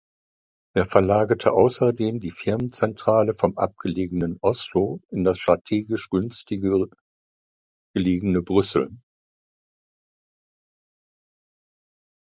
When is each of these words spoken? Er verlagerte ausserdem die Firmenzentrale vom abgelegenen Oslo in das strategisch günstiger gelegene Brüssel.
Er 0.73 0.87
verlagerte 0.87 1.51
ausserdem 1.51 2.19
die 2.19 2.31
Firmenzentrale 2.31 3.35
vom 3.35 3.59
abgelegenen 3.59 4.39
Oslo 4.41 4.99
in 5.11 5.23
das 5.23 5.37
strategisch 5.37 6.09
günstiger 6.09 6.87
gelegene 7.93 8.41
Brüssel. 8.41 8.89